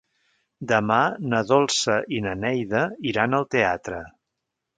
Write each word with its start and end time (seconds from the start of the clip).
Demà 0.69 0.95
na 1.33 1.41
Dolça 1.49 1.99
i 2.15 2.23
na 2.29 2.33
Neida 2.45 2.83
iran 3.13 3.41
al 3.43 3.47
teatre. 3.59 4.03